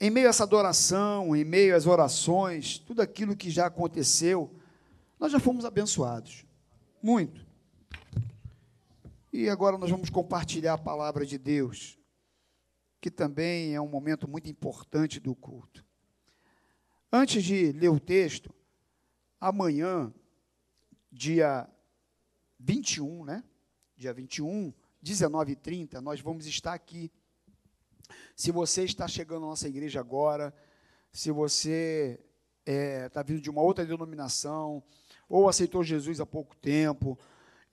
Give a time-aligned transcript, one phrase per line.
[0.00, 4.54] em meio a essa adoração, em meio às orações, tudo aquilo que já aconteceu,
[5.18, 6.44] nós já fomos abençoados.
[7.02, 7.46] Muito.
[9.32, 11.98] E agora nós vamos compartilhar a palavra de Deus,
[13.00, 15.84] que também é um momento muito importante do culto.
[17.10, 18.54] Antes de ler o texto,
[19.40, 20.12] amanhã,
[21.10, 21.68] dia
[22.58, 23.44] 21, né?
[23.96, 24.72] Dia 21,
[25.02, 27.10] 19h30, nós vamos estar aqui
[28.34, 30.54] se você está chegando à nossa igreja agora,
[31.12, 32.20] se você
[32.60, 34.82] está é, tá vindo de uma outra denominação,
[35.28, 37.18] ou aceitou Jesus há pouco tempo,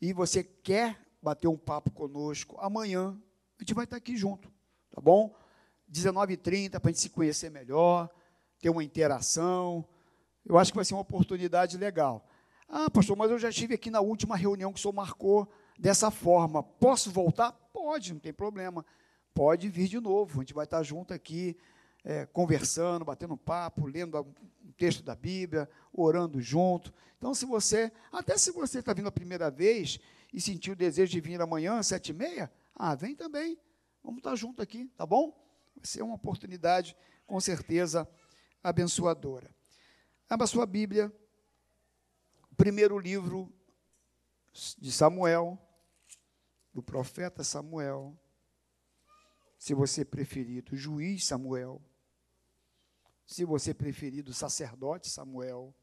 [0.01, 3.17] e você quer bater um papo conosco, amanhã
[3.57, 4.51] a gente vai estar aqui junto,
[4.91, 5.35] tá bom?
[5.91, 8.09] 19h30 para a gente se conhecer melhor,
[8.59, 9.87] ter uma interação.
[10.45, 12.27] Eu acho que vai ser uma oportunidade legal.
[12.67, 16.09] Ah, pastor, mas eu já estive aqui na última reunião que o senhor marcou dessa
[16.09, 16.63] forma.
[16.63, 17.51] Posso voltar?
[17.71, 18.85] Pode, não tem problema
[19.33, 20.39] pode vir de novo.
[20.39, 21.57] A gente vai estar junto aqui,
[22.03, 26.93] é, conversando, batendo papo, lendo um texto da Bíblia, orando junto.
[27.17, 29.99] Então, se você, até se você está vindo a primeira vez
[30.33, 33.57] e sentiu o desejo de vir amanhã, às sete e meia, ah, vem também.
[34.03, 35.31] Vamos estar junto aqui, tá bom?
[35.75, 38.07] Vai ser uma oportunidade, com certeza,
[38.61, 39.49] abençoadora.
[40.29, 41.13] Abra sua Bíblia,
[42.57, 43.53] primeiro livro
[44.77, 45.57] de Samuel,
[46.73, 48.17] do profeta Samuel,
[49.63, 51.81] se você preferir, do juiz Samuel,
[53.25, 55.73] se você preferir, do sacerdote Samuel.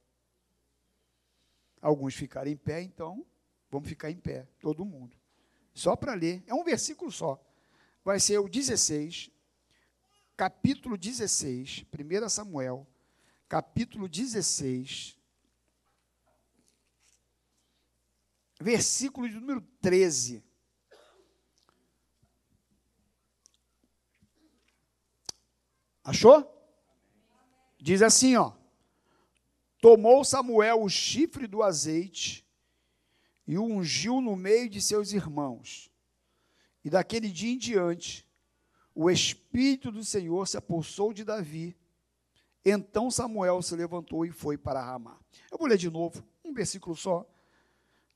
[1.80, 3.24] Alguns ficarem em pé, então
[3.70, 5.16] vamos ficar em pé, todo mundo.
[5.72, 7.42] Só para ler, é um versículo só.
[8.04, 9.30] Vai ser o 16,
[10.36, 12.86] capítulo 16, 1 Samuel,
[13.48, 15.18] capítulo 16,
[18.60, 20.49] versículo de número 13.
[26.04, 26.46] Achou?
[27.78, 28.52] Diz assim, ó.
[29.80, 32.46] Tomou Samuel o chifre do azeite
[33.46, 35.90] e o ungiu no meio de seus irmãos.
[36.84, 38.26] E daquele dia em diante,
[38.94, 41.76] o Espírito do Senhor se apossou de Davi.
[42.64, 45.18] Então Samuel se levantou e foi para Ramá.
[45.50, 47.26] Eu vou ler de novo, um versículo só.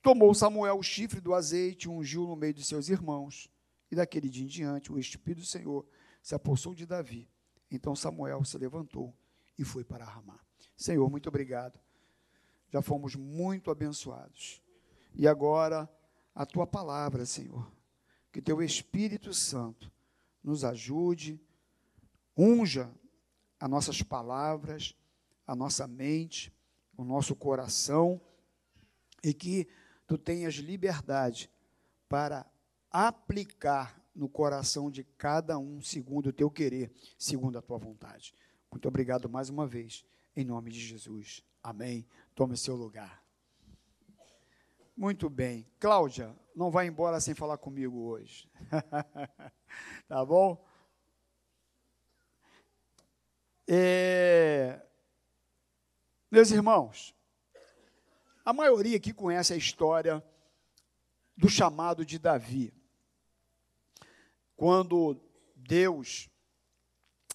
[0.03, 3.49] Tomou Samuel o chifre do azeite, e ungiu no meio de seus irmãos.
[3.91, 5.87] E daquele dia em diante, o Espírito do Senhor
[6.23, 7.27] se apossou de Davi.
[7.75, 9.15] Então Samuel se levantou
[9.59, 10.39] e foi para Ramá.
[10.77, 11.79] Senhor, muito obrigado.
[12.71, 14.63] Já fomos muito abençoados.
[15.15, 15.89] E agora,
[16.35, 17.71] a tua palavra, Senhor,
[18.33, 19.91] que teu Espírito Santo
[20.43, 21.41] nos ajude,
[22.37, 22.91] unja
[23.61, 24.95] as nossas palavras,
[25.47, 26.53] a nossa mente,
[26.97, 28.21] o nosso coração,
[29.23, 29.69] e que
[30.07, 31.51] tu tenhas liberdade
[32.09, 32.47] para
[32.91, 38.35] aplicar no coração de cada um, segundo o teu querer, segundo a tua vontade.
[38.71, 40.05] Muito obrigado mais uma vez,
[40.37, 41.45] em nome de Jesus.
[41.63, 42.07] Amém.
[42.35, 43.25] Tome seu lugar.
[44.97, 45.67] Muito bem.
[45.81, 48.49] Cláudia, não vai embora sem falar comigo hoje.
[50.07, 50.65] tá bom?
[53.67, 54.81] É...
[56.31, 57.15] Meus irmãos,
[58.45, 60.23] a maioria aqui conhece a história
[61.37, 62.73] do chamado de Davi
[64.57, 65.21] quando
[65.57, 66.29] Deus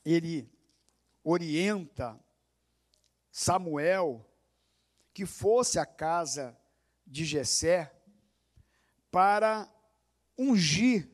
[0.05, 0.49] ele
[1.23, 2.19] orienta
[3.31, 4.25] Samuel
[5.13, 6.57] que fosse à casa
[7.05, 7.93] de Jessé
[9.11, 9.71] para
[10.37, 11.09] ungir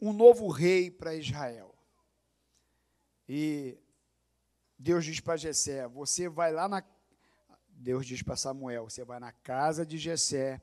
[0.00, 1.74] um novo rei para Israel.
[3.28, 3.78] E
[4.78, 6.82] Deus diz para Jessé: "Você vai lá na
[7.68, 10.60] Deus diz para Samuel: "Você vai na casa de Jessé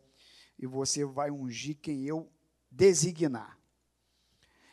[0.58, 2.32] e você vai ungir quem eu
[2.72, 3.57] designar".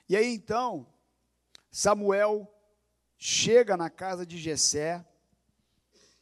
[0.08, 0.86] E aí então,
[1.70, 2.50] Samuel
[3.16, 5.04] chega na casa de Jessé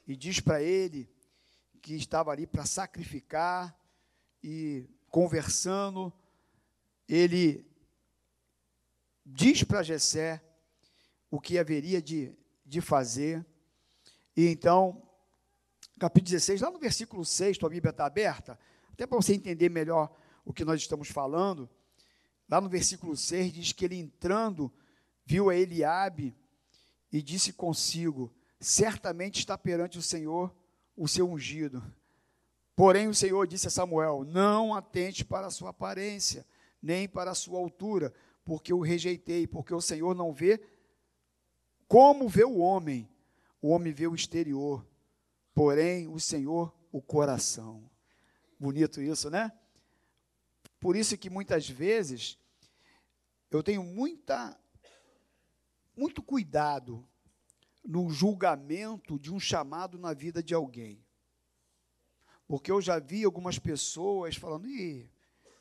[0.07, 1.11] e diz para ele
[1.81, 3.77] que estava ali para sacrificar
[4.43, 6.13] e conversando,
[7.09, 7.67] ele
[9.27, 10.43] diz para Jessé
[11.31, 12.35] o que haveria de,
[12.65, 13.45] de fazer.
[14.37, 15.03] E então,
[15.99, 18.59] capítulo 16, lá no versículo 6, tua Bíblia está aberta,
[18.93, 20.15] até para você entender melhor
[20.45, 21.69] o que nós estamos falando.
[22.53, 24.71] Lá no versículo 6 diz que ele entrando
[25.25, 26.37] viu a Eliabe
[27.11, 30.55] e disse consigo: Certamente está perante o Senhor
[30.95, 31.83] o seu ungido.
[32.77, 36.47] Porém o Senhor disse a Samuel: Não atente para a sua aparência,
[36.83, 38.13] nem para a sua altura,
[38.45, 40.61] porque o rejeitei, porque o Senhor não vê
[41.89, 43.09] como vê o homem.
[43.63, 44.87] O homem vê o exterior,
[45.55, 47.91] porém o Senhor o coração.
[48.61, 49.51] Bonito isso, né?
[50.79, 52.42] Por isso que muitas vezes
[53.59, 54.59] eu tenho muita
[55.97, 57.07] muito cuidado
[57.85, 61.05] no julgamento de um chamado na vida de alguém.
[62.47, 65.11] Porque eu já vi algumas pessoas falando, Ih,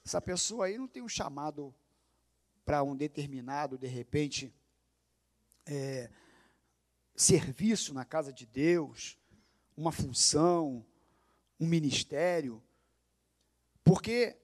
[0.06, 1.74] essa pessoa aí não tem um chamado
[2.66, 4.54] para um determinado, de repente,
[5.66, 6.10] é,
[7.16, 9.18] serviço na casa de Deus,
[9.76, 10.86] uma função,
[11.60, 12.62] um ministério.
[13.84, 14.38] Porque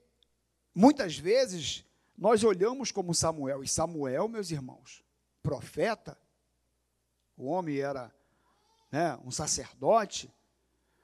[0.74, 1.87] muitas vezes
[2.18, 5.04] nós olhamos como Samuel, e Samuel, meus irmãos,
[5.44, 6.18] profeta,
[7.38, 8.12] o homem era
[8.92, 10.34] né, um sacerdote,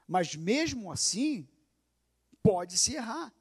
[0.07, 1.47] mas mesmo assim,
[2.41, 3.31] pode se errar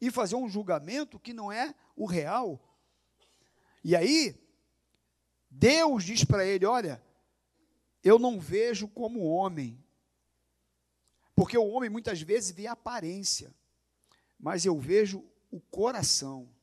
[0.00, 2.60] e fazer um julgamento que não é o real.
[3.84, 4.36] E aí,
[5.48, 7.02] Deus diz para ele: Olha,
[8.02, 9.82] eu não vejo como homem,
[11.36, 13.54] porque o homem muitas vezes vê a aparência,
[14.38, 16.55] mas eu vejo o coração.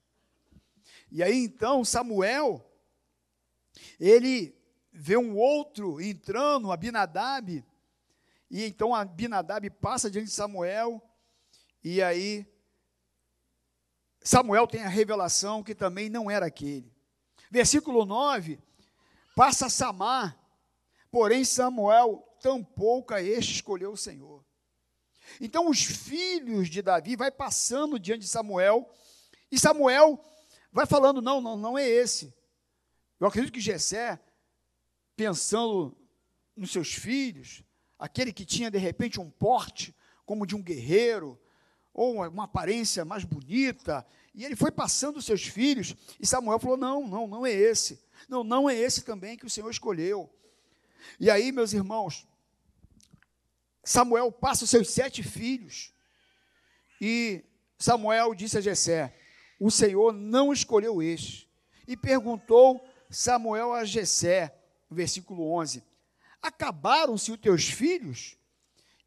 [1.14, 2.68] E aí então Samuel,
[4.00, 4.60] ele
[4.92, 7.64] vê um outro entrando, Abinadab,
[8.50, 11.00] e então Abinadab passa diante de Samuel,
[11.84, 12.52] e aí
[14.24, 16.92] Samuel tem a revelação que também não era aquele.
[17.52, 18.60] Versículo 9,
[19.36, 20.36] passa Samar,
[21.12, 24.44] porém Samuel tampouco a este escolheu o Senhor.
[25.40, 28.90] Então os filhos de Davi vai passando diante de Samuel,
[29.52, 30.20] e Samuel
[30.74, 32.34] vai falando, não, não, não é esse.
[33.20, 34.20] Eu acredito que Jessé,
[35.16, 35.96] pensando
[36.56, 37.64] nos seus filhos,
[37.98, 41.40] aquele que tinha de repente um porte como de um guerreiro,
[41.94, 46.76] ou uma aparência mais bonita, e ele foi passando os seus filhos, e Samuel falou:
[46.76, 48.04] Não, não, não é esse.
[48.28, 50.34] Não, não é esse também que o Senhor escolheu.
[51.20, 52.28] E aí, meus irmãos,
[53.84, 55.94] Samuel passa os seus sete filhos,
[57.00, 57.44] e
[57.78, 59.16] Samuel disse a Jessé:
[59.64, 61.50] O Senhor não escolheu este.
[61.88, 64.54] E perguntou Samuel a Jessé,
[64.92, 65.82] versículo 11:
[66.42, 68.38] Acabaram-se os teus filhos?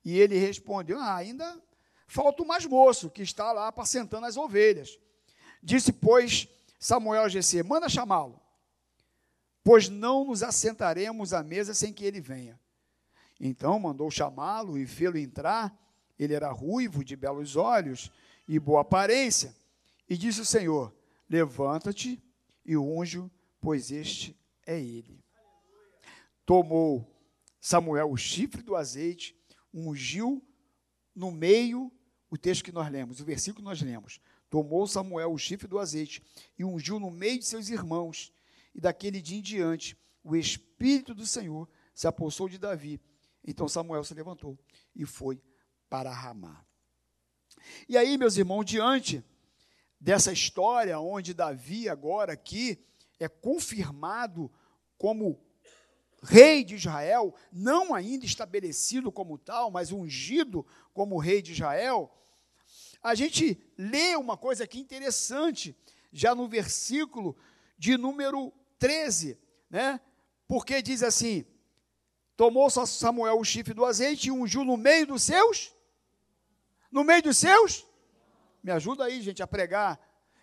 [0.03, 1.62] E ele respondeu: ah, ainda
[2.06, 4.99] falta o mais moço, que está lá apacentando as ovelhas.
[5.62, 6.49] Disse, pois,
[6.81, 8.41] Samuel a Jessé: Manda chamá-lo,
[9.62, 12.59] pois não nos assentaremos à mesa sem que ele venha.
[13.38, 15.79] Então mandou chamá-lo e fê-lo entrar.
[16.19, 18.11] Ele era ruivo, de belos olhos
[18.49, 19.55] e boa aparência.
[20.08, 20.94] E disse o Senhor:
[21.29, 22.23] Levanta-te
[22.64, 23.31] e unge,
[23.61, 25.25] pois este é ele.
[26.44, 27.12] Tomou
[27.61, 29.37] Samuel o chifre do azeite,
[29.75, 30.43] ungiu
[31.14, 31.93] no meio,
[32.31, 34.20] o texto que nós lemos, o versículo que nós lemos.
[34.49, 36.23] Tomou Samuel o chifre do azeite
[36.59, 38.32] e ungiu no meio de seus irmãos.
[38.75, 43.00] E daquele dia em diante, o Espírito do Senhor se apossou de Davi.
[43.44, 44.59] Então Samuel se levantou
[44.94, 45.43] e foi
[45.88, 46.64] para Ramá.
[47.88, 49.25] E aí, meus irmãos, diante
[50.01, 52.79] dessa história onde Davi agora aqui
[53.19, 54.51] é confirmado
[54.99, 55.41] como
[56.23, 62.13] rei de Israel, não ainda estabelecido como tal, mas ungido como rei de Israel,
[63.03, 65.77] a gente lê uma coisa aqui interessante,
[66.13, 67.37] já no versículo
[67.79, 69.39] de número 13,
[69.71, 70.01] né?
[70.49, 71.45] Porque diz assim:
[72.37, 75.73] Tomou Samuel o chifre do azeite e ungiu no meio dos seus?
[76.91, 77.86] No meio dos seus?
[78.67, 79.97] Me ajuda aí, gente, a pregar.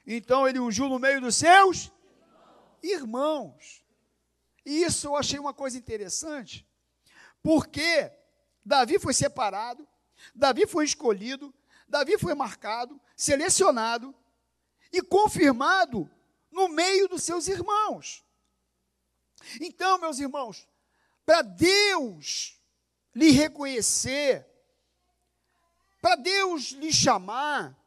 [0.08, 1.92] Então ele ungiu no meio dos seus
[2.82, 3.84] irmãos.
[4.66, 6.66] E isso eu achei uma coisa interessante,
[7.42, 8.10] porque
[8.64, 9.86] Davi foi separado,
[10.34, 11.54] Davi foi escolhido,
[11.86, 14.16] Davi foi marcado, selecionado
[14.90, 16.10] e confirmado
[16.50, 18.24] no meio dos seus irmãos.
[19.60, 20.66] Então, meus irmãos,
[21.26, 22.58] para Deus
[23.14, 24.48] lhe reconhecer,
[26.02, 27.83] para Deus lhe chamar,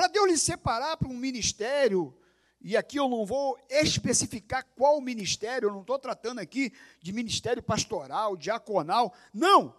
[0.00, 2.16] para Deus lhe separar para um ministério,
[2.58, 7.62] e aqui eu não vou especificar qual ministério, eu não estou tratando aqui de ministério
[7.62, 9.76] pastoral, diaconal, não.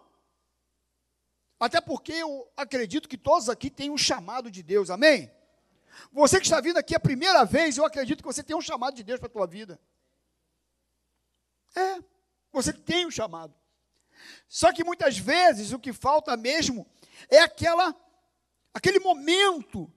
[1.58, 5.28] Até porque eu acredito que todos aqui têm um chamado de Deus, amém?
[6.12, 8.94] Você que está vindo aqui a primeira vez, eu acredito que você tem um chamado
[8.94, 9.80] de Deus para a tua vida.
[11.74, 12.00] É,
[12.52, 13.52] você tem um chamado.
[14.46, 16.86] Só que muitas vezes o que falta mesmo
[17.28, 17.92] é aquela,
[18.72, 19.92] aquele momento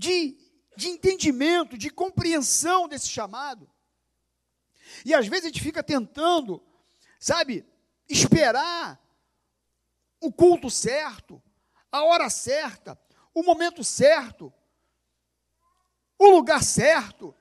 [0.00, 0.40] de
[0.80, 3.70] de entendimento, de compreensão desse chamado.
[5.04, 6.62] E às vezes a gente fica tentando,
[7.18, 7.66] sabe,
[8.08, 8.98] esperar
[10.18, 11.42] o culto certo,
[11.92, 12.98] a hora certa,
[13.34, 14.52] o momento certo,
[16.18, 17.34] o lugar certo.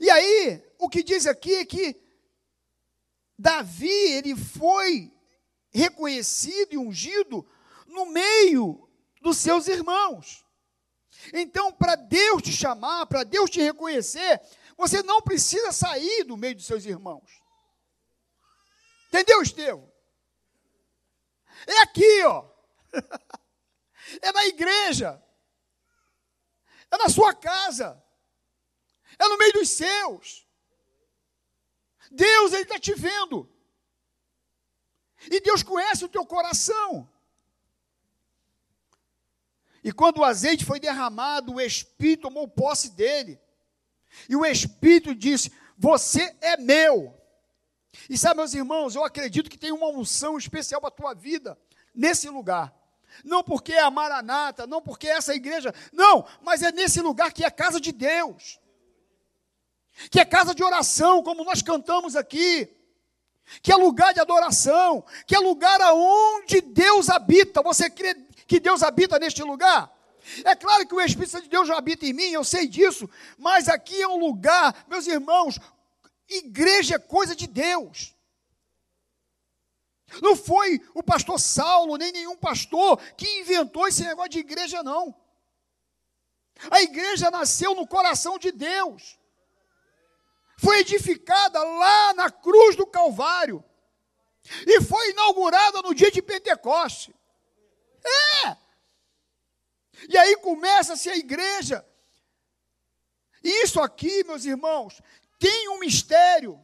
[0.00, 1.96] E aí, o que diz aqui é que
[3.38, 5.12] Davi, ele foi
[5.70, 7.48] reconhecido e ungido
[7.86, 8.88] no meio
[9.22, 10.47] dos seus irmãos.
[11.32, 14.40] Então, para Deus te chamar, para Deus te reconhecer,
[14.76, 17.42] Você não precisa sair do meio dos seus irmãos.
[19.08, 19.92] Entendeu, Estevão?
[21.66, 22.48] É aqui, ó.
[24.22, 25.22] É na igreja.
[26.90, 28.02] É na sua casa.
[29.18, 30.46] É no meio dos seus.
[32.10, 33.46] Deus, Ele está te vendo.
[35.30, 37.06] E Deus conhece o teu coração.
[39.88, 43.40] E quando o azeite foi derramado, o Espírito tomou posse dele.
[44.28, 47.18] E o Espírito disse: Você é meu.
[48.10, 51.58] E sabe, meus irmãos, eu acredito que tem uma unção especial para a tua vida
[51.94, 52.70] nesse lugar.
[53.24, 57.32] Não porque é a Maranata, não porque é essa igreja, não, mas é nesse lugar
[57.32, 58.60] que é casa de Deus,
[60.10, 62.68] que é casa de oração, como nós cantamos aqui,
[63.62, 67.62] que é lugar de adoração, que é lugar aonde Deus habita.
[67.62, 68.14] Você crê
[68.46, 69.92] que Deus habita neste lugar?
[70.44, 73.68] É claro que o Espírito de Deus já habita em mim, eu sei disso, mas
[73.68, 75.58] aqui é um lugar, meus irmãos,
[76.28, 78.14] igreja é coisa de Deus.
[80.22, 85.14] Não foi o pastor Saulo, nem nenhum pastor que inventou esse negócio de igreja, não.
[86.70, 89.17] A igreja nasceu no coração de Deus.
[90.58, 93.64] Foi edificada lá na cruz do Calvário.
[94.66, 97.14] E foi inaugurada no dia de Pentecoste.
[98.42, 98.56] É!
[100.08, 101.86] E aí começa-se a igreja.
[103.42, 105.00] Isso aqui, meus irmãos,
[105.38, 106.60] tem um mistério.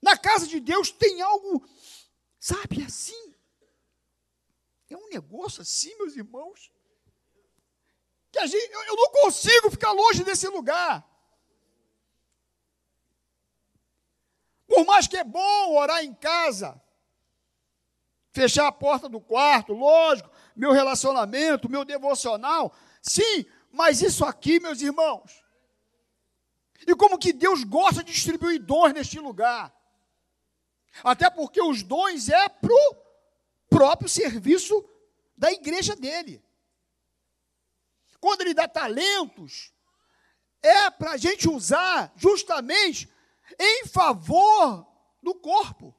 [0.00, 1.66] Na casa de Deus tem algo,
[2.38, 3.34] sabe, assim.
[4.88, 6.70] É um negócio assim, meus irmãos.
[8.30, 11.13] Que a gente, eu, eu não consigo ficar longe desse lugar.
[14.74, 16.82] Por mais que é bom orar em casa,
[18.32, 24.82] fechar a porta do quarto, lógico, meu relacionamento, meu devocional, sim, mas isso aqui, meus
[24.82, 25.44] irmãos,
[26.84, 29.72] e como que Deus gosta de distribuir dons neste lugar.
[31.04, 32.96] Até porque os dons é para o
[33.68, 34.84] próprio serviço
[35.36, 36.44] da igreja dele.
[38.18, 39.72] Quando ele dá talentos,
[40.60, 43.08] é para a gente usar justamente
[43.58, 44.86] em favor
[45.22, 45.94] do corpo,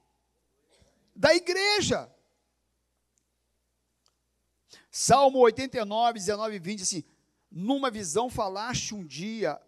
[1.15, 2.11] da igreja.
[4.89, 7.03] Salmo 89, 19 e 20, assim,
[7.51, 9.61] numa visão falaste um dia,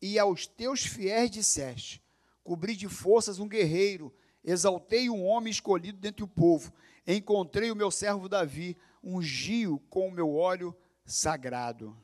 [0.00, 2.02] e aos teus fiéis disseste,
[2.42, 4.12] cobri de forças um guerreiro,
[4.44, 6.72] Exaltei um homem escolhido dentre o povo.
[7.06, 11.96] Encontrei o meu servo Davi, ungiu com o meu óleo sagrado.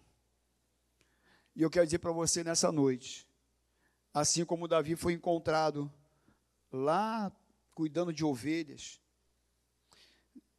[1.54, 3.27] E eu quero dizer para você nessa noite,
[4.18, 5.92] assim como Davi foi encontrado
[6.72, 7.32] lá
[7.74, 9.00] cuidando de ovelhas,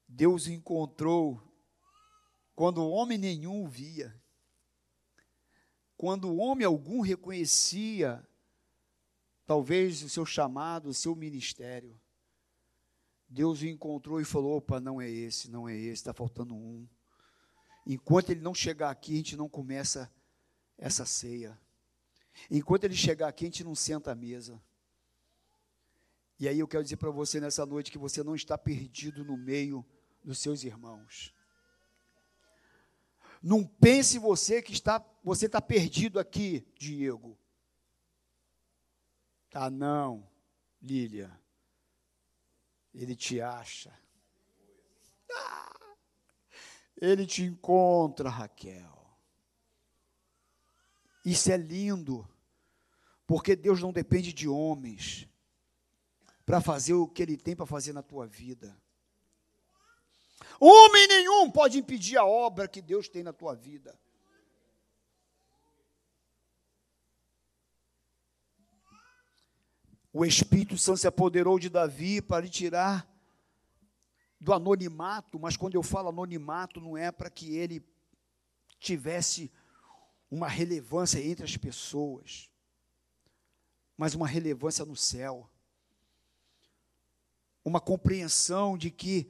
[0.08, 1.42] Deus o encontrou
[2.56, 4.16] quando homem nenhum o via,
[5.96, 8.25] quando homem algum reconhecia
[9.46, 12.00] talvez o seu chamado, o seu ministério.
[13.28, 16.88] Deus o encontrou e falou: opa, não é esse, não é esse, está faltando um.
[17.86, 20.12] Enquanto ele não chegar aqui, a gente não começa
[20.78, 21.60] essa ceia.
[22.50, 24.62] Enquanto ele chegar aqui, a gente não senta à mesa.
[26.39, 29.36] E aí eu quero dizer para você nessa noite que você não está perdido no
[29.36, 29.86] meio
[30.24, 31.34] dos seus irmãos.
[33.41, 37.38] Não pense você que está, você está perdido aqui, Diego.
[39.53, 40.29] Ah, não,
[40.81, 41.31] Lília.
[42.93, 43.98] Ele te acha.
[45.31, 45.96] Ah,
[47.01, 48.99] ele te encontra, Raquel.
[51.29, 52.27] Isso é lindo,
[53.27, 55.27] porque Deus não depende de homens
[56.43, 58.75] para fazer o que Ele tem para fazer na tua vida.
[60.59, 63.95] Homem nenhum pode impedir a obra que Deus tem na tua vida.
[70.12, 73.07] O Espírito Santo se apoderou de Davi para lhe tirar
[74.41, 77.88] do anonimato, mas quando eu falo anonimato, não é para que ele
[78.79, 79.51] tivesse
[80.29, 82.50] uma relevância entre as pessoas,
[83.98, 85.50] mas uma relevância no céu.
[87.63, 89.29] Uma compreensão de que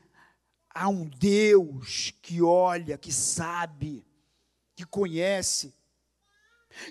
[0.70, 4.06] há um Deus que olha, que sabe,
[4.76, 5.74] que conhece,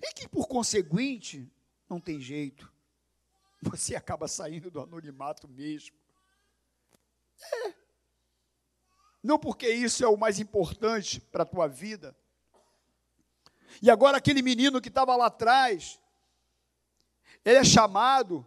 [0.03, 1.51] e que, por conseguinte,
[1.89, 2.73] não tem jeito
[3.61, 5.97] você acaba saindo do anonimato mesmo.
[7.41, 7.75] É.
[9.23, 12.17] Não porque isso é o mais importante para a tua vida.
[13.83, 15.99] E agora aquele menino que estava lá atrás,
[17.45, 18.47] ele é chamado.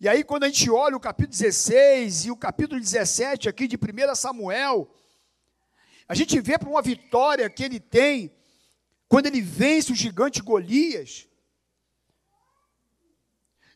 [0.00, 3.76] E aí quando a gente olha o capítulo 16 e o capítulo 17 aqui de
[3.76, 4.92] 1 Samuel,
[6.08, 8.34] a gente vê para uma vitória que ele tem
[9.08, 11.28] quando ele vence o gigante Golias.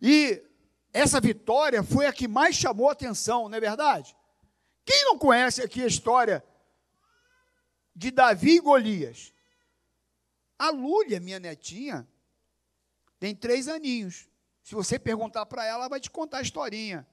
[0.01, 0.43] E
[0.93, 4.17] essa vitória foi a que mais chamou a atenção, não é verdade?
[4.85, 6.45] Quem não conhece aqui a história
[7.95, 9.33] de Davi e Golias?
[10.59, 12.09] A Lúlia, minha netinha,
[13.19, 14.29] tem três aninhos.
[14.63, 17.07] Se você perguntar para ela, ela vai te contar a historinha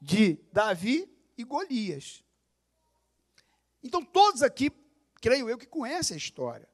[0.00, 2.24] de Davi e Golias.
[3.82, 4.70] Então, todos aqui,
[5.20, 6.68] creio eu, que conhecem a história.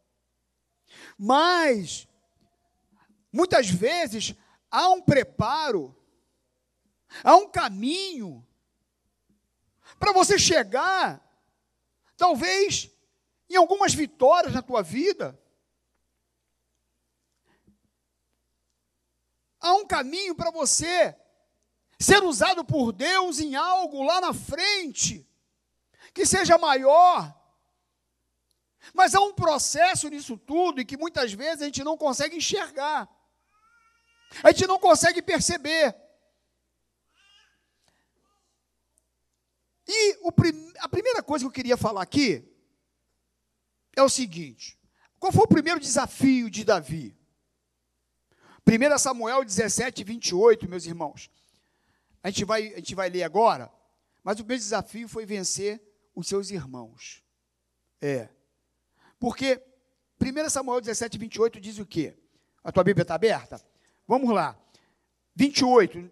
[1.18, 2.08] Mas,
[3.32, 4.34] muitas vezes,
[4.70, 5.96] há um preparo,
[7.22, 8.46] há um caminho
[9.98, 11.22] para você chegar,
[12.16, 12.90] talvez,
[13.48, 15.38] em algumas vitórias na tua vida.
[19.60, 21.16] Há um caminho para você
[21.98, 25.26] ser usado por Deus em algo lá na frente,
[26.12, 27.34] que seja maior.
[28.92, 33.08] Mas há um processo nisso tudo e que muitas vezes a gente não consegue enxergar,
[34.42, 35.96] a gente não consegue perceber.
[39.88, 40.32] E o,
[40.80, 42.55] a primeira coisa que eu queria falar aqui
[43.96, 44.78] é o seguinte:
[45.18, 47.16] qual foi o primeiro desafio de Davi?
[48.66, 51.30] 1 Samuel 17, 28, meus irmãos.
[52.22, 53.72] A gente, vai, a gente vai ler agora,
[54.22, 55.80] mas o primeiro desafio foi vencer
[56.14, 57.22] os seus irmãos.
[58.00, 58.28] É.
[59.18, 59.62] Porque
[60.20, 62.16] 1 Samuel 17, 28 diz o quê?
[62.64, 63.64] A tua Bíblia está aberta?
[64.06, 64.58] Vamos lá.
[65.34, 66.10] 28.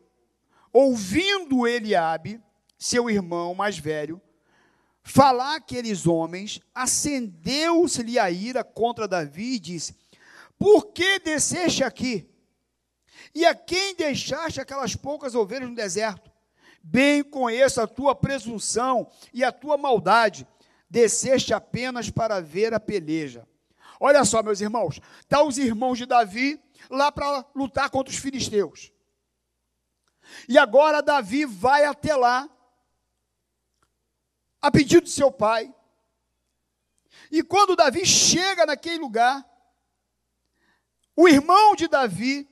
[0.72, 2.40] Ouvindo Eliabe,
[2.78, 4.20] seu irmão mais velho,
[5.04, 9.94] falar aqueles homens, acendeu-se-lhe a ira contra Davi e disse:
[10.58, 12.28] Por que desceste aqui?
[13.34, 16.32] E a quem deixaste aquelas poucas ovelhas no deserto?
[16.82, 20.46] Bem conheço a tua presunção e a tua maldade.
[20.88, 23.46] Desceste apenas para ver a peleja.
[23.98, 28.92] Olha só, meus irmãos, tá os irmãos de Davi lá para lutar contra os filisteus.
[30.48, 32.48] E agora Davi vai até lá,
[34.64, 35.74] a pedido de seu pai.
[37.30, 39.44] E quando Davi chega naquele lugar,
[41.14, 42.48] o irmão de Davi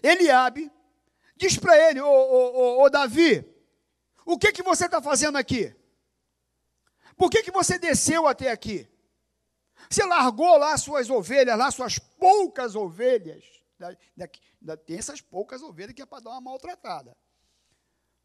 [0.00, 0.70] Eliabe
[1.36, 3.44] diz para ele, ô, Davi,
[4.24, 5.74] o que que você está fazendo aqui?
[7.16, 8.88] Por que que você desceu até aqui?
[9.90, 13.44] Você largou lá suas ovelhas, lá suas poucas ovelhas.
[14.86, 17.16] tem essas poucas ovelhas que é para dar uma maltratada.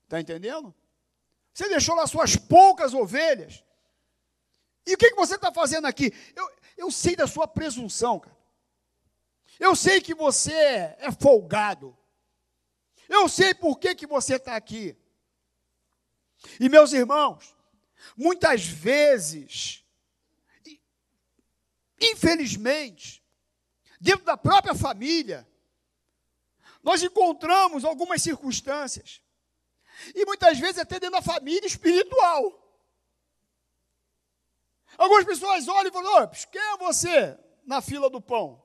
[0.04, 0.74] Está entendendo?
[1.60, 3.62] Você deixou lá suas poucas ovelhas.
[4.88, 6.14] E o que, que você está fazendo aqui?
[6.34, 8.38] Eu, eu sei da sua presunção, cara.
[9.60, 11.98] Eu sei que você é folgado.
[13.10, 14.96] Eu sei por que, que você está aqui.
[16.62, 17.54] E meus irmãos,
[18.16, 19.84] muitas vezes,
[22.00, 23.22] infelizmente,
[24.00, 25.46] dentro da própria família,
[26.82, 29.22] nós encontramos algumas circunstâncias,
[30.16, 32.68] e muitas vezes até dentro da família espiritual.
[34.98, 38.64] Algumas pessoas olham e falam: quem é você na fila do pão?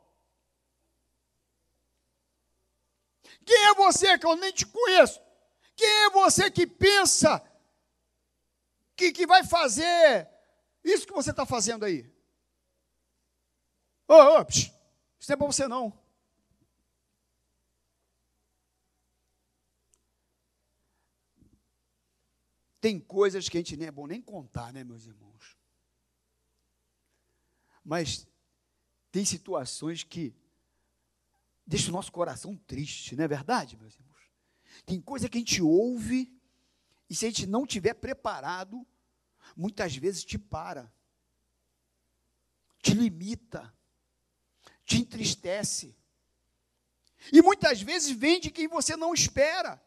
[3.45, 5.21] Quem é você que eu nem te conheço?
[5.77, 7.43] Quem é você que pensa
[8.97, 10.29] que, que vai fazer
[10.83, 12.11] isso que você está fazendo aí?
[14.07, 14.71] Ô, oh, oh, isso
[15.29, 16.04] não é para você não.
[22.85, 25.57] Tem coisas que a gente nem é bom nem contar, né, meus irmãos?
[27.83, 28.29] Mas
[29.11, 30.35] tem situações que
[31.67, 34.31] deixa o nosso coração triste, não é verdade, meus irmãos?
[34.85, 36.31] Tem coisa que a gente ouve
[37.09, 38.87] e se a gente não tiver preparado,
[39.57, 40.93] muitas vezes te para,
[42.83, 43.75] te limita,
[44.85, 45.97] te entristece.
[47.33, 49.83] E muitas vezes vem de quem você não espera.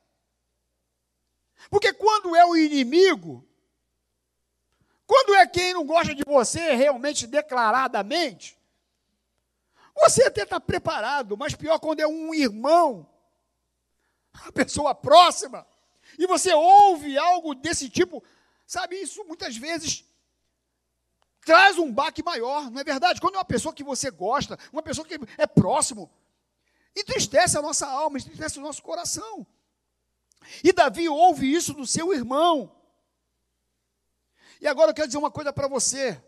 [1.69, 3.45] Porque quando é o inimigo,
[5.05, 8.57] quando é quem não gosta de você realmente declaradamente,
[9.95, 13.07] você até está preparado, mas pior quando é um irmão,
[14.45, 15.65] a pessoa próxima,
[16.17, 18.23] e você ouve algo desse tipo,
[18.65, 20.05] sabe, isso muitas vezes
[21.41, 23.21] traz um baque maior, não é verdade?
[23.21, 26.11] Quando é uma pessoa que você gosta, uma pessoa que é próximo,
[26.95, 29.47] entristece a nossa alma, entristece o nosso coração.
[30.63, 32.71] E Davi ouve isso do seu irmão.
[34.59, 36.21] E agora eu quero dizer uma coisa para você: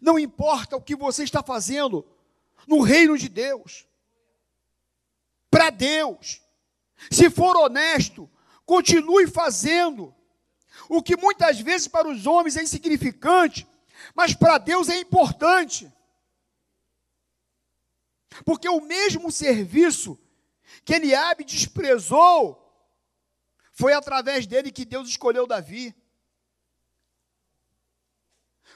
[0.00, 2.06] não importa o que você está fazendo,
[2.66, 3.86] no reino de Deus.
[5.50, 6.40] Para Deus.
[7.10, 8.30] Se for honesto,
[8.64, 10.14] continue fazendo
[10.88, 13.66] o que muitas vezes para os homens é insignificante,
[14.14, 15.92] mas para Deus é importante.
[18.44, 20.18] Porque o mesmo serviço
[20.84, 22.63] que Eliabe desprezou,
[23.74, 25.94] foi através dele que Deus escolheu Davi.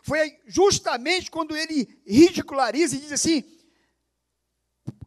[0.02, 3.44] Foi justamente quando ele ridiculariza e diz assim: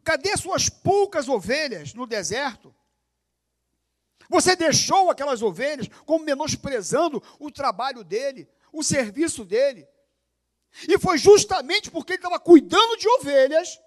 [0.02, 2.74] cadê suas poucas ovelhas no deserto?
[4.30, 9.86] Você deixou aquelas ovelhas como menosprezando o trabalho dele, o serviço dele.
[10.88, 13.78] E foi justamente porque ele estava cuidando de ovelhas,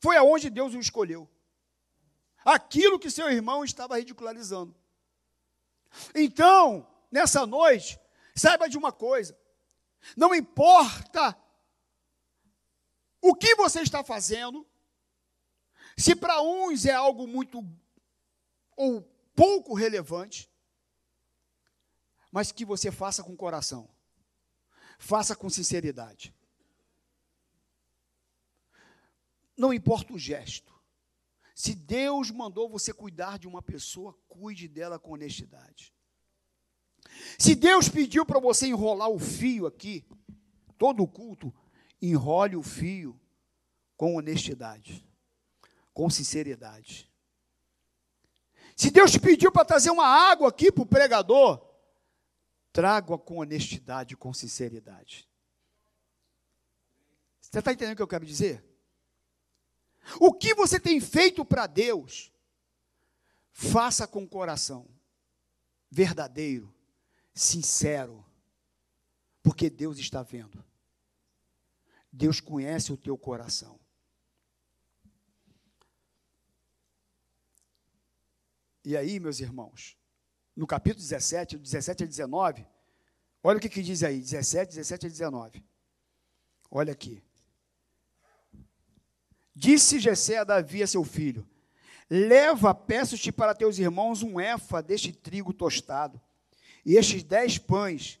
[0.00, 1.30] foi aonde Deus o escolheu.
[2.44, 4.74] Aquilo que seu irmão estava ridicularizando.
[6.14, 8.00] Então, nessa noite,
[8.34, 9.38] saiba de uma coisa:
[10.16, 11.36] não importa
[13.20, 14.66] o que você está fazendo,
[15.96, 17.64] se para uns é algo muito
[18.76, 19.02] ou
[19.36, 20.50] pouco relevante,
[22.30, 23.88] mas que você faça com coração,
[24.98, 26.34] faça com sinceridade.
[29.56, 30.71] Não importa o gesto.
[31.54, 35.94] Se Deus mandou você cuidar de uma pessoa, cuide dela com honestidade.
[37.38, 40.04] Se Deus pediu para você enrolar o fio aqui,
[40.78, 41.52] todo o culto,
[42.00, 43.18] enrole o fio
[43.96, 45.06] com honestidade,
[45.92, 47.10] com sinceridade.
[48.74, 51.62] Se Deus te pediu para trazer uma água aqui para o pregador,
[52.72, 55.28] traga com honestidade, com sinceridade.
[57.40, 58.64] Você está entendendo o que eu quero dizer?
[60.20, 62.32] O que você tem feito para Deus,
[63.52, 64.88] faça com coração
[65.90, 66.74] verdadeiro,
[67.34, 68.24] sincero,
[69.42, 70.64] porque Deus está vendo.
[72.10, 73.78] Deus conhece o teu coração.
[78.84, 79.96] E aí, meus irmãos,
[80.56, 82.66] no capítulo 17, 17 a 19,
[83.42, 85.64] olha o que, que diz aí, 17, 17 a 19.
[86.70, 87.22] Olha aqui.
[89.54, 91.46] Disse Jessé a Davi a seu filho:
[92.08, 96.20] Leva, peço-te para teus irmãos um efa deste trigo tostado,
[96.84, 98.18] e estes dez pães,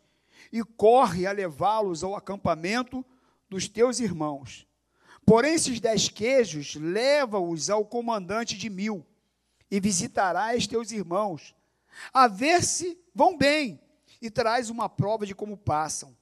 [0.52, 3.04] e corre a levá-los ao acampamento
[3.48, 4.66] dos teus irmãos.
[5.24, 9.06] Porém, esses dez queijos, leva-os ao comandante de mil,
[9.70, 11.54] e visitarás teus irmãos,
[12.12, 13.80] a ver se vão bem,
[14.20, 16.16] e traz uma prova de como passam.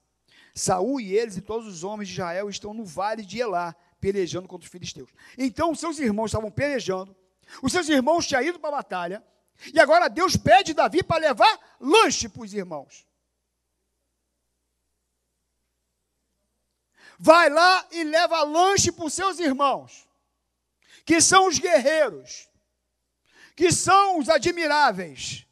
[0.54, 4.48] Saul e eles e todos os homens de Israel estão no vale de Elá, pelejando
[4.48, 5.10] contra os filisteus.
[5.36, 7.16] Então, os seus irmãos estavam pelejando,
[7.62, 9.24] os seus irmãos tinham ido para a batalha,
[9.72, 13.06] e agora Deus pede Davi para levar lanche para os irmãos.
[17.18, 20.08] Vai lá e leva lanche para os seus irmãos,
[21.04, 22.48] que são os guerreiros,
[23.54, 25.46] que são os admiráveis.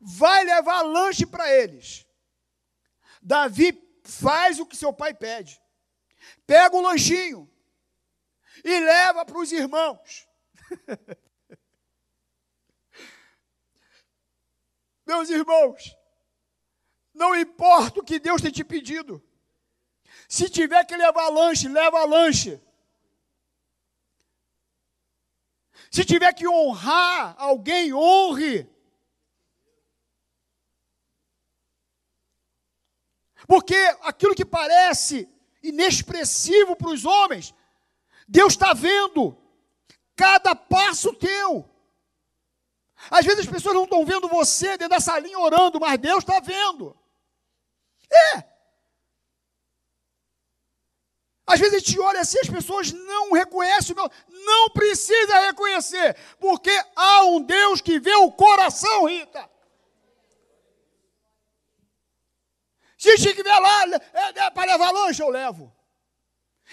[0.00, 2.06] Vai levar lanche para eles.
[3.20, 5.60] Davi faz o que seu pai pede.
[6.46, 7.50] Pega o lanchinho
[8.64, 10.26] e leva para os irmãos.
[15.06, 15.96] Meus irmãos,
[17.14, 19.22] não importa o que Deus tem te pedido.
[20.28, 22.60] Se tiver que levar lanche, leva lanche.
[25.90, 28.68] Se tiver que honrar alguém, honre.
[33.46, 35.28] Porque aquilo que parece
[35.62, 37.54] inexpressivo para os homens,
[38.28, 39.36] Deus está vendo
[40.14, 41.68] cada passo teu.
[43.10, 46.40] Às vezes as pessoas não estão vendo você dentro da salinha orando, mas Deus está
[46.40, 46.96] vendo.
[48.10, 48.56] É.
[51.46, 54.10] Às vezes a gente olha assim, as pessoas não reconhecem o meu.
[54.28, 59.48] Não precisa reconhecer, porque há um Deus que vê o coração, Rita.
[62.96, 65.74] Se estiver lá, é, é para levar lanche, eu levo.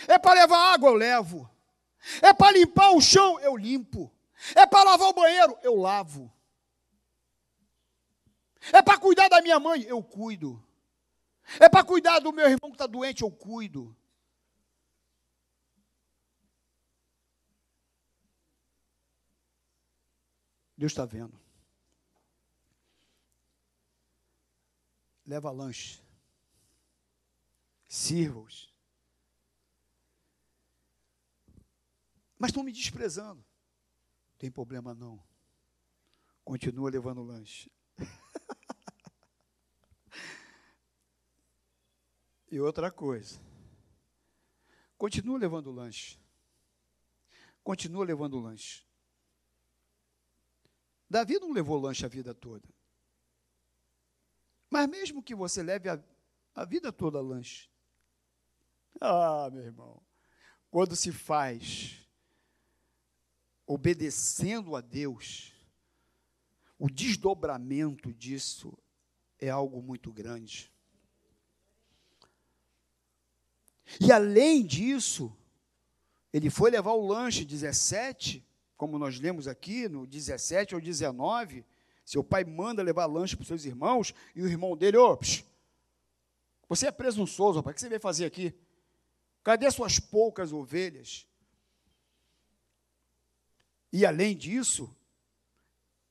[0.08, 1.50] É para levar água, eu levo.
[2.22, 4.12] É para limpar o chão, eu limpo.
[4.56, 6.32] É para lavar o banheiro, eu lavo.
[8.72, 10.64] É para cuidar da minha mãe, eu cuido.
[11.60, 13.96] É para cuidar do meu irmão que está doente, eu cuido.
[20.78, 21.40] Deus está vendo.
[25.26, 26.03] Leva lanche.
[27.94, 28.74] Sirva-os.
[32.40, 33.46] Mas estão me desprezando.
[34.32, 35.24] Não tem problema não.
[36.44, 37.72] Continua levando lanche.
[42.50, 43.40] e outra coisa.
[44.98, 46.20] Continua levando lanche.
[47.64, 48.84] Continua levando lanche.
[51.08, 52.68] Davi não levou lanche a vida toda.
[54.68, 56.04] Mas mesmo que você leve a,
[56.56, 57.72] a vida toda lanche.
[59.00, 60.02] Ah, meu irmão.
[60.70, 62.00] Quando se faz
[63.66, 65.54] obedecendo a Deus,
[66.78, 68.78] o desdobramento disso
[69.40, 70.72] é algo muito grande.
[74.00, 75.36] E além disso,
[76.32, 81.64] ele foi levar o lanche 17, como nós lemos aqui, no 17 ou 19.
[82.04, 85.18] Seu pai manda levar lanche para os seus irmãos, e o irmão dele, ô,
[86.68, 88.54] você é presunçoso, rapaz, o que você veio fazer aqui?
[89.44, 91.28] Cadê suas poucas ovelhas?
[93.92, 94.96] E além disso,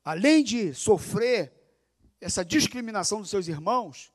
[0.05, 1.53] além de sofrer
[2.21, 4.12] essa discriminação dos seus irmãos,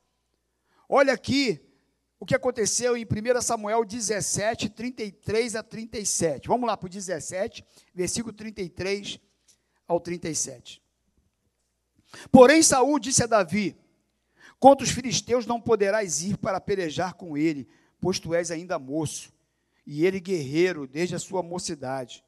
[0.88, 1.62] olha aqui
[2.20, 6.48] o que aconteceu em 1 Samuel 17, 33 a 37.
[6.48, 9.20] Vamos lá para o 17, versículo 33
[9.88, 10.82] ao 37.
[12.32, 13.78] Porém, Saul disse a Davi:
[14.60, 17.68] Contra os filisteus não poderás ir para pelejar com ele,
[18.00, 19.32] pois tu és ainda moço,
[19.86, 22.24] e ele guerreiro desde a sua mocidade.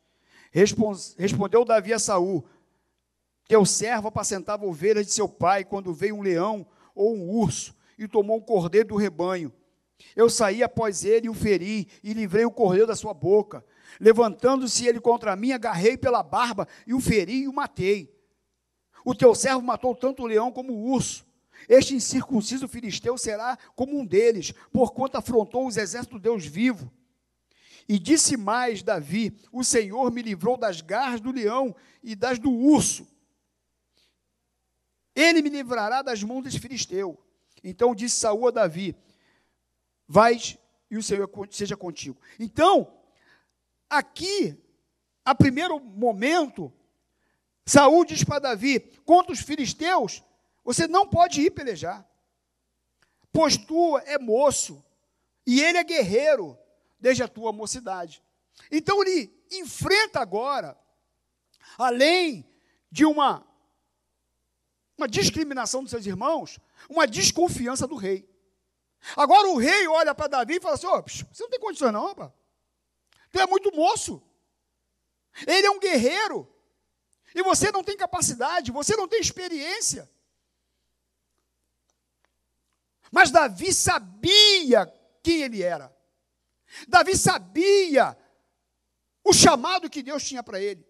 [0.52, 2.46] Respondeu Davi a Saul:
[3.48, 8.08] Teu servo apacentava ovelhas de seu pai quando veio um leão ou um urso e
[8.08, 9.54] tomou um cordeiro do rebanho.
[10.16, 13.64] Eu saí após ele e o feri e livrei o cordeiro da sua boca.
[14.00, 18.16] Levantando-se ele contra mim, agarrei pela barba e o feri e o matei.
[19.04, 21.26] O teu servo matou tanto o leão como o urso.
[21.68, 26.92] Este incircunciso filisteu será como um deles, porquanto afrontou os exércitos do Deus vivo.
[27.88, 32.52] E disse mais Davi: O Senhor me livrou das garras do leão e das do
[32.52, 33.08] urso.
[35.16, 37.20] Ele me livrará das mãos desse filisteu.
[37.64, 38.96] Então disse Saúl a Davi:
[40.08, 40.58] Vais
[40.90, 42.20] e o Senhor seja contigo.
[42.40, 42.92] Então,
[43.90, 44.58] aqui,
[45.26, 46.72] a primeiro momento,
[47.66, 50.24] Saúl diz para Davi: contra os filisteus,
[50.70, 52.08] você não pode ir pelejar,
[53.34, 54.86] pois tu é moço
[55.44, 56.56] e ele é guerreiro
[57.00, 58.24] desde a tua mocidade.
[58.72, 60.78] Então ele enfrenta agora,
[61.76, 62.48] além
[62.92, 63.44] de uma,
[64.96, 68.30] uma discriminação dos seus irmãos, uma desconfiança do rei.
[69.16, 72.10] Agora o rei olha para Davi e fala assim: oh, você não tem condições, não,
[72.10, 72.32] rapaz.
[73.32, 74.22] Tu é muito moço.
[75.48, 76.48] Ele é um guerreiro.
[77.34, 80.08] E você não tem capacidade, você não tem experiência.
[83.12, 84.92] Mas Davi sabia
[85.24, 85.94] quem ele era.
[86.88, 88.18] Davi sabia
[89.24, 90.88] o chamado que Deus tinha para ele.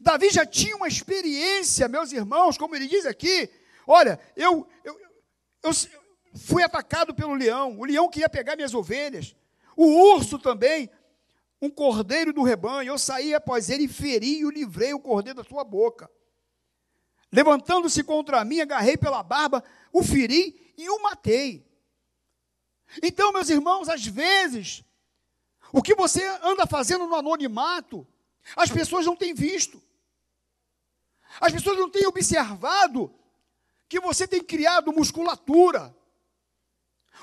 [0.00, 3.50] Davi já tinha uma experiência, meus irmãos, como ele diz aqui.
[3.86, 4.98] Olha, eu, eu,
[5.62, 5.70] eu,
[6.34, 9.34] fui atacado pelo leão, o leão queria pegar minhas ovelhas,
[9.76, 10.90] o urso também,
[11.60, 12.90] um cordeiro do rebanho.
[12.90, 16.10] Eu saí após ele e feri e o livrei o cordeiro da sua boca.
[17.32, 21.66] Levantando-se contra mim, agarrei pela barba, o feri e o matei.
[23.02, 24.82] Então, meus irmãos, às vezes,
[25.72, 28.06] o que você anda fazendo no anonimato,
[28.56, 29.80] as pessoas não têm visto.
[31.40, 33.14] As pessoas não têm observado
[33.88, 35.94] que você tem criado musculatura.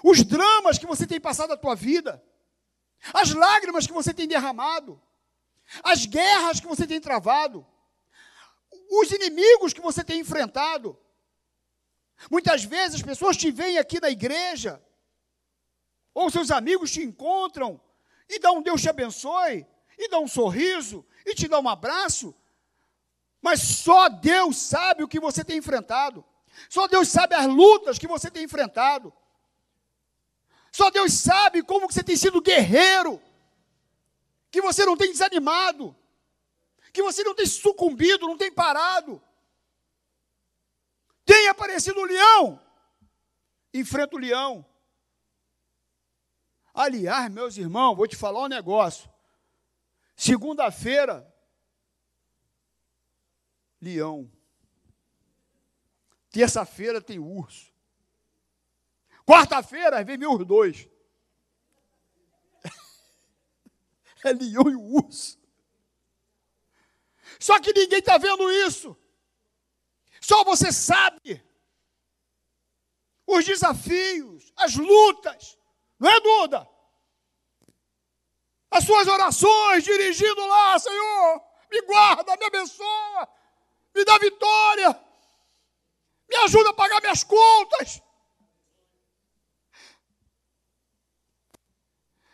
[0.04, 2.24] Os dramas que você tem passado na tua vida.
[3.14, 5.02] As lágrimas que você tem derramado.
[5.84, 7.66] As guerras que você tem travado.
[8.90, 10.98] Os inimigos que você tem enfrentado.
[12.32, 14.82] Muitas vezes as pessoas te veem aqui na igreja,
[16.14, 17.80] ou seus amigos te encontram
[18.28, 19.66] e dão um Deus te abençoe,
[19.98, 22.36] e dá um sorriso, e te dá um abraço,
[23.42, 26.26] mas só Deus sabe o que você tem enfrentado,
[26.70, 29.14] só Deus sabe as lutas que você tem enfrentado,
[30.72, 33.22] só Deus sabe como você tem sido guerreiro,
[34.52, 35.96] que você não tem desanimado,
[36.92, 39.22] que você não tem sucumbido, não tem parado,
[41.28, 42.66] tem aparecido o leão.
[43.74, 44.66] Enfrenta o leão.
[46.74, 49.12] Aliás, meus irmãos, vou te falar um negócio.
[50.16, 51.28] Segunda-feira,
[53.82, 54.32] leão.
[56.32, 57.74] Terça-feira tem urso.
[59.26, 60.88] Quarta-feira vem os dois.
[64.24, 65.40] É leão e urso.
[67.40, 68.98] Só que ninguém está vendo isso.
[70.28, 71.42] Só você sabe
[73.26, 75.58] os desafios, as lutas,
[75.98, 76.70] não é, Duda?
[78.70, 83.30] As suas orações dirigindo lá, Senhor, me guarda, me abençoa,
[83.96, 85.02] me dá vitória,
[86.30, 88.02] me ajuda a pagar minhas contas.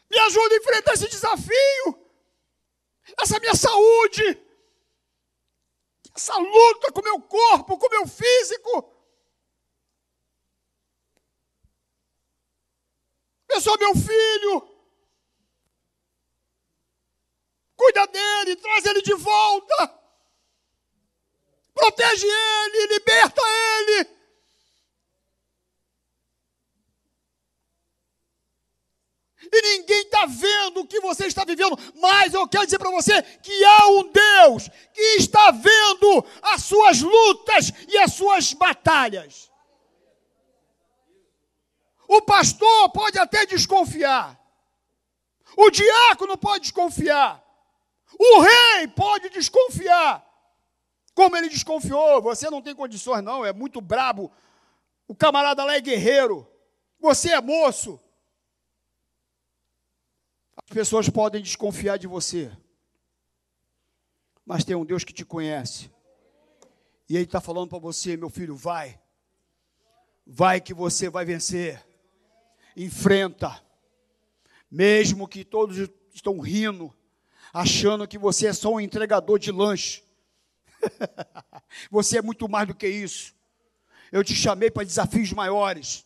[0.10, 2.10] Me ajuda a enfrentar esse desafio,
[3.22, 4.43] essa minha saúde,
[6.16, 8.94] essa luta com o meu corpo, com o meu físico.
[13.50, 14.74] Eu sou meu filho.
[17.76, 20.00] Cuida dele, traz ele de volta.
[21.74, 24.13] Protege ele, liberta ele.
[29.52, 33.22] E ninguém está vendo o que você está vivendo, mas eu quero dizer para você
[33.22, 39.52] que há um Deus que está vendo as suas lutas e as suas batalhas.
[42.08, 44.40] O pastor pode até desconfiar,
[45.58, 47.44] o diácono pode desconfiar,
[48.18, 50.24] o rei pode desconfiar.
[51.16, 54.32] Como ele desconfiou, você não tem condições, não, é muito brabo.
[55.08, 56.48] O camarada lá é guerreiro,
[57.00, 58.00] você é moço.
[60.74, 62.52] As pessoas podem desconfiar de você,
[64.44, 65.92] mas tem um Deus que te conhece,
[67.08, 69.00] e Ele está falando para você, meu filho, vai,
[70.26, 71.86] vai que você vai vencer,
[72.76, 73.64] enfrenta,
[74.72, 75.78] mesmo que todos
[76.12, 76.92] estão rindo,
[77.54, 80.04] achando que você é só um entregador de lanche.
[81.92, 83.36] você é muito mais do que isso.
[84.12, 86.04] Eu te chamei para desafios maiores,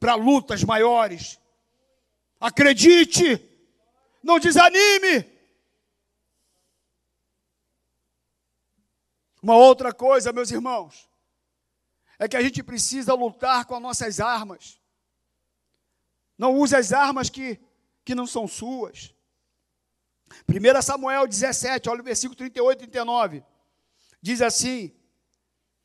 [0.00, 1.38] para lutas maiores.
[2.40, 3.46] Acredite,
[4.22, 5.40] não desanime.
[9.42, 11.08] Uma outra coisa, meus irmãos,
[12.18, 14.78] é que a gente precisa lutar com as nossas armas.
[16.36, 17.58] Não use as armas que,
[18.04, 19.14] que não são suas.
[20.48, 23.44] 1 Samuel 17, olha o versículo 38 e 39.
[24.20, 24.94] Diz assim: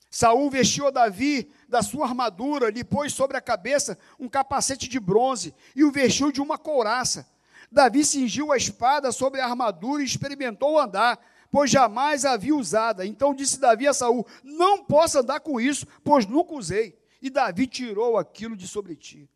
[0.09, 5.53] Saul vestiu Davi da sua armadura, lhe pôs sobre a cabeça um capacete de bronze
[5.75, 7.27] e o vestiu de uma couraça.
[7.75, 11.19] Davi cingiu a espada sobre a armadura e experimentou andar,
[11.51, 13.05] pois jamais a havia usada.
[13.05, 16.97] Então disse Davi a Saul: Não posso andar com isso, pois nunca usei.
[17.21, 19.29] E Davi tirou aquilo de sobre ti.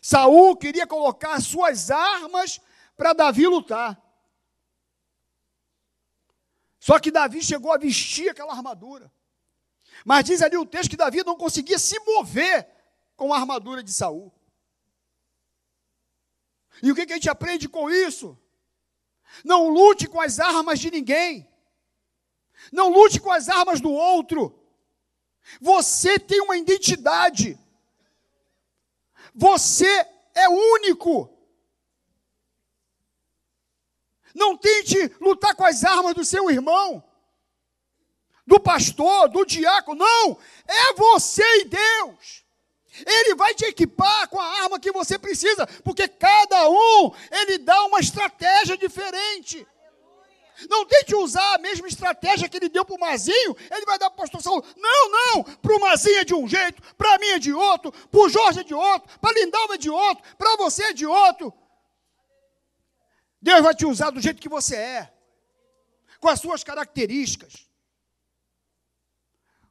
[0.00, 2.60] Saul queria colocar suas armas
[2.96, 4.00] para Davi lutar.
[6.80, 9.12] Só que Davi chegou a vestir aquela armadura.
[10.04, 12.68] Mas diz ali o texto que Davi não conseguia se mover
[13.14, 14.32] com a armadura de Saul.
[16.82, 18.36] E o que, a gente aprende com isso?
[19.44, 21.48] Não lute com as armas de ninguém.
[22.72, 24.58] Não lute com as armas do outro.
[25.60, 27.58] Você tem uma identidade.
[29.32, 29.86] Você
[30.34, 31.30] é único.
[34.34, 37.04] Não tente lutar com as armas do seu irmão,
[38.46, 40.04] do pastor, do diácono.
[40.04, 42.41] Não, é você e Deus.
[43.06, 47.84] Ele vai te equipar com a arma que você precisa, porque cada um ele dá
[47.84, 49.66] uma estratégia diferente.
[50.68, 54.10] Não tente usar a mesma estratégia que ele deu para o Mazinho, ele vai dar
[54.10, 54.64] para o pastor Saulo.
[54.76, 58.20] Não, não, para o Mazinho é de um jeito, para mim é de outro, para
[58.20, 61.52] o Jorge é de outro, para Lindalma é de outro, para você é de outro.
[63.40, 65.12] Deus vai te usar do jeito que você é,
[66.20, 67.66] com as suas características,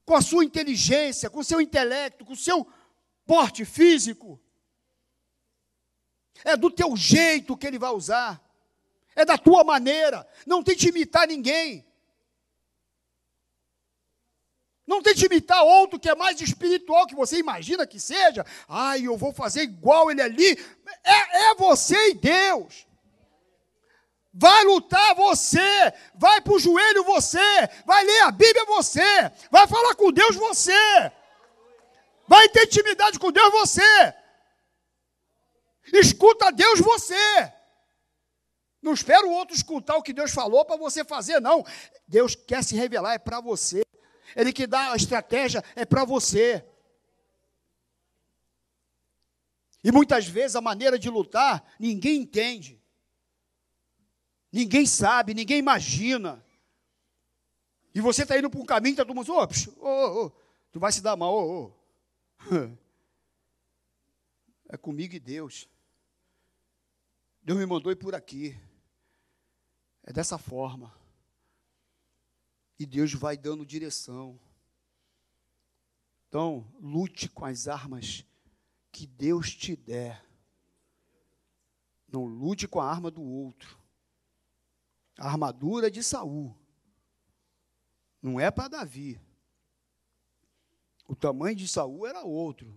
[0.03, 2.67] com a sua inteligência, com o seu intelecto, com o seu
[3.25, 4.39] porte físico.
[6.43, 8.41] É do teu jeito que ele vai usar,
[9.15, 10.27] é da tua maneira.
[10.45, 11.85] Não tente imitar ninguém.
[14.87, 18.45] Não tente imitar outro que é mais espiritual que você imagina que seja.
[18.67, 20.57] Ai, eu vou fazer igual ele ali.
[21.03, 22.85] É, é você e Deus.
[24.33, 29.93] Vai lutar você, vai para o joelho você, vai ler a Bíblia você, vai falar
[29.95, 31.11] com Deus você,
[32.31, 34.13] vai ter intimidade com Deus você,
[35.91, 37.51] escuta Deus você.
[38.81, 41.63] Não espera o outro escutar o que Deus falou para você fazer, não.
[42.07, 43.83] Deus quer se revelar, é para você.
[44.33, 46.65] Ele que dá a estratégia, é para você.
[49.83, 52.81] E muitas vezes a maneira de lutar, ninguém entende.
[54.51, 56.43] Ninguém sabe, ninguém imagina.
[57.93, 59.47] E você está indo para um caminho, está todo mundo, ô,
[59.81, 60.31] oh, oh,
[60.71, 61.80] tu vai se dar mal, ô, oh,
[64.73, 65.67] É comigo e Deus.
[67.43, 68.57] Deus me mandou ir por aqui.
[70.01, 70.95] É dessa forma.
[72.79, 74.39] E Deus vai dando direção.
[76.29, 78.25] Então, lute com as armas
[78.93, 80.25] que Deus te der.
[82.07, 83.81] Não lute com a arma do outro
[85.21, 86.55] a armadura de Saul.
[88.21, 89.21] Não é para Davi.
[91.11, 92.73] O tamanho de Saul era outro.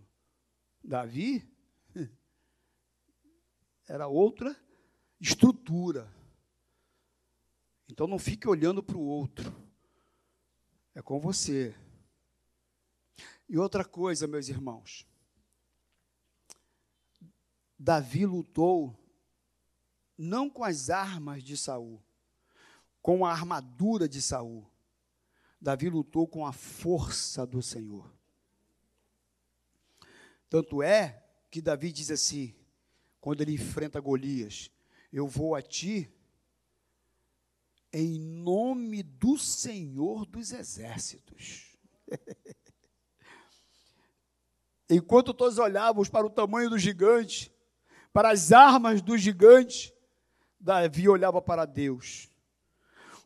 [0.82, 1.49] Davi
[3.87, 4.61] era outra
[5.20, 6.12] estrutura.
[7.89, 9.55] Então não fique olhando para o outro.
[10.97, 11.76] É com você.
[13.49, 15.07] E outra coisa, meus irmãos.
[17.78, 18.99] Davi lutou
[20.18, 22.03] não com as armas de Saul,
[23.01, 24.68] com a armadura de Saul.
[25.61, 28.12] Davi lutou com a força do Senhor.
[30.49, 32.55] Tanto é que Davi diz assim,
[33.20, 34.70] quando ele enfrenta Golias:
[35.12, 36.12] Eu vou a ti
[37.92, 41.76] em nome do Senhor dos exércitos.
[44.90, 47.53] Enquanto todos olhávamos para o tamanho do gigante,
[48.12, 49.95] para as armas do gigante,
[50.61, 52.28] Davi olhava para Deus.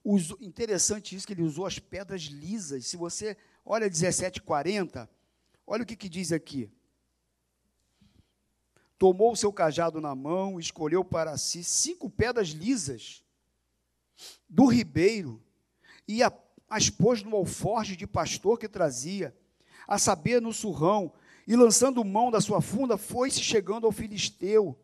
[0.05, 2.87] Usou, interessante isso que ele usou as pedras lisas.
[2.87, 5.09] Se você olha 17:40,
[5.67, 6.71] olha o que, que diz aqui.
[8.99, 13.23] Tomou o seu cajado na mão, escolheu para si cinco pedras lisas
[14.49, 15.41] do ribeiro
[16.07, 16.21] e
[16.69, 19.37] as pôs no alforje de pastor que trazia,
[19.87, 21.13] a saber, no surrão,
[21.47, 24.79] e lançando mão da sua funda, foi-se chegando ao filisteu.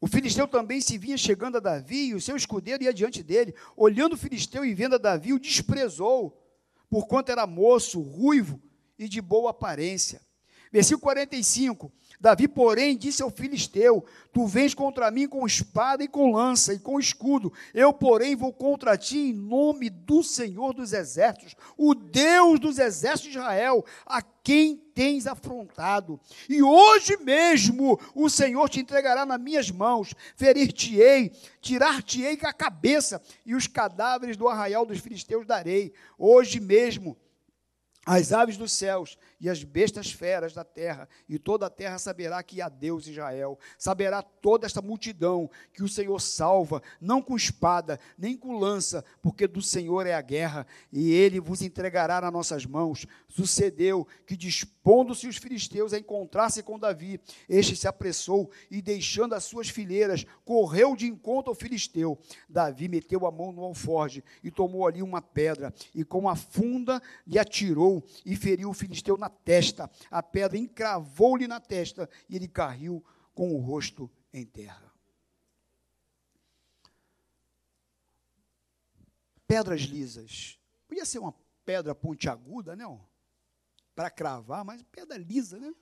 [0.00, 3.54] O filisteu também se vinha chegando a Davi, e o seu escudeiro ia diante dele.
[3.76, 6.40] Olhando o filisteu e vendo a Davi, o desprezou,
[6.88, 8.62] porquanto era moço, ruivo
[8.98, 10.20] e de boa aparência.
[10.72, 16.30] Versículo 45: Davi, porém, disse ao filisteu: Tu vens contra mim com espada e com
[16.30, 17.50] lança e com escudo.
[17.72, 23.32] Eu, porém, vou contra ti em nome do Senhor dos exércitos, o Deus dos exércitos
[23.32, 26.20] de Israel, a quem tens afrontado.
[26.46, 33.54] E hoje mesmo o Senhor te entregará nas minhas mãos, ferir-te-ei, tirar-te-ei a cabeça, e
[33.54, 35.92] os cadáveres do arraial dos filisteus darei.
[36.18, 37.16] Hoje mesmo
[38.04, 42.42] as aves dos céus e as bestas feras da terra, e toda a terra saberá
[42.42, 47.98] que há Deus Israel, saberá toda esta multidão que o Senhor salva, não com espada,
[48.18, 52.66] nem com lança, porque do Senhor é a guerra, e ele vos entregará nas nossas
[52.66, 53.06] mãos.
[53.28, 59.44] Sucedeu que, dispondo-se os filisteus a encontrar-se com Davi, este se apressou e, deixando as
[59.44, 62.18] suas fileiras, correu de encontro ao filisteu.
[62.48, 67.00] Davi meteu a mão no alforge e tomou ali uma pedra, e com a funda
[67.26, 69.90] lhe atirou e feriu o filisteu na testa.
[70.10, 73.04] A pedra encravou-lhe na testa e ele caiu
[73.34, 74.92] com o rosto em terra.
[79.46, 80.58] Pedras lisas.
[80.86, 82.84] Podia ser uma pedra pontiaguda, né?
[83.94, 85.72] Para cravar, mas pedra lisa, né?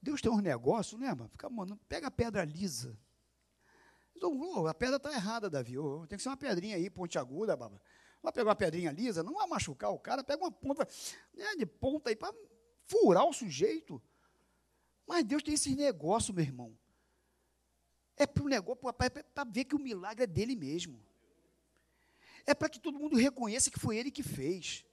[0.00, 1.28] Deus tem uns negócios, né, mano?
[1.28, 2.96] Fica, mano, pega a pedra lisa.
[4.14, 5.76] Então, oh, a pedra está errada, Davi.
[5.76, 7.82] Oh, tem que ser uma pedrinha aí, pontiaguda, baba.
[8.22, 10.86] Vai pegar uma pedrinha lisa, não vai machucar o cara, pega uma ponta
[11.34, 12.34] né, de ponta aí para
[12.86, 14.02] furar o sujeito.
[15.06, 16.76] Mas Deus tem esse negócio, meu irmão.
[18.16, 21.00] É para o negócio, para ver que o milagre é dele mesmo.
[22.46, 24.84] É para que todo mundo reconheça que foi ele que fez.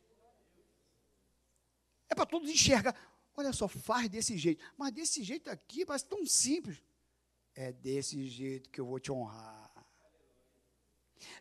[2.09, 2.95] É para todos enxergar.
[3.35, 4.63] Olha só, faz desse jeito.
[4.77, 6.81] Mas desse jeito aqui parece tão simples.
[7.55, 9.62] É desse jeito que eu vou te honrar.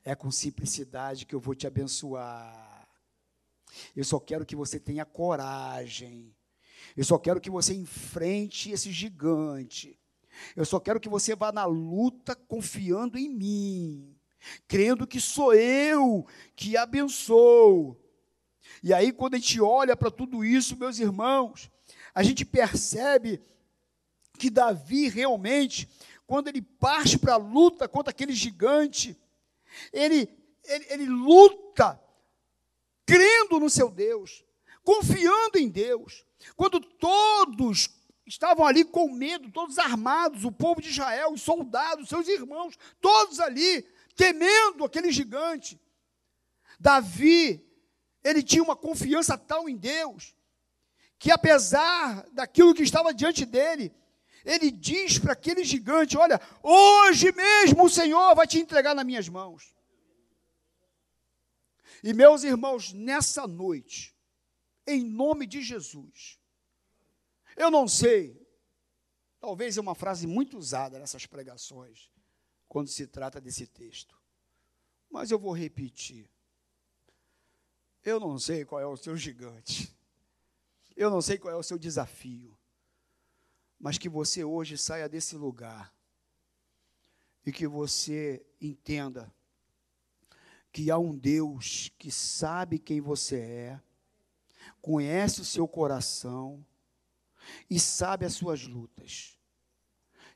[0.05, 2.89] É com simplicidade que eu vou te abençoar.
[3.97, 6.35] Eu só quero que você tenha coragem.
[6.97, 9.99] Eu só quero que você enfrente esse gigante.
[10.57, 14.17] Eu só quero que você vá na luta confiando em mim,
[14.67, 16.27] crendo que sou eu
[16.57, 17.97] que abençoo.
[18.83, 21.71] E aí, quando a gente olha para tudo isso, meus irmãos,
[22.15, 23.41] a gente percebe
[24.39, 25.89] que Davi realmente,
[26.27, 29.17] quando ele parte para a luta contra aquele gigante,
[29.93, 30.29] ele,
[30.65, 32.01] ele, ele luta
[33.07, 34.45] crendo no seu Deus,
[34.83, 36.25] confiando em Deus.
[36.57, 37.91] Quando todos
[38.27, 43.41] estavam ali com medo, todos armados, o povo de Israel, os soldados, seus irmãos, todos
[43.41, 43.83] ali,
[44.15, 45.81] temendo aquele gigante.
[46.79, 47.65] Davi,
[48.23, 50.35] ele tinha uma confiança tal em Deus,
[51.19, 53.93] que apesar daquilo que estava diante dele,
[54.45, 59.29] ele diz para aquele gigante: Olha, hoje mesmo o Senhor vai te entregar nas minhas
[59.29, 59.75] mãos.
[62.03, 64.15] E meus irmãos, nessa noite,
[64.87, 66.41] em nome de Jesus,
[67.57, 68.45] eu não sei,
[69.39, 72.11] talvez é uma frase muito usada nessas pregações,
[72.69, 74.21] quando se trata desse texto,
[75.09, 76.29] mas eu vou repetir.
[78.05, 79.95] Eu não sei qual é o seu gigante,
[80.97, 82.59] eu não sei qual é o seu desafio,
[83.83, 85.93] mas que você hoje saia desse lugar
[87.45, 89.35] e que você entenda
[90.73, 93.81] que há um Deus que sabe quem você é,
[94.81, 96.65] conhece o seu coração
[97.69, 99.37] e sabe as suas lutas.